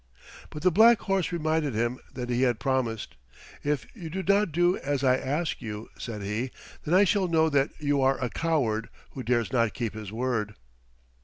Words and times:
But 0.49 0.63
the 0.63 0.71
black 0.71 1.01
horse 1.01 1.31
reminded 1.31 1.75
him 1.75 1.99
that 2.11 2.27
he 2.31 2.41
had 2.41 2.57
promised. 2.59 3.17
"If 3.63 3.85
you 3.93 4.09
do 4.09 4.23
not 4.23 4.51
do 4.51 4.77
as 4.77 5.03
I 5.03 5.15
ask 5.15 5.61
you," 5.61 5.89
said 5.95 6.23
he, 6.23 6.49
"then 6.85 6.95
I 6.95 7.03
shall 7.03 7.27
know 7.27 7.49
that 7.49 7.69
you 7.77 8.01
are 8.01 8.17
a 8.19 8.31
coward 8.31 8.89
who 9.11 9.21
dares 9.21 9.53
not 9.53 9.75
keep 9.75 9.93
his 9.93 10.11
word." 10.11 10.55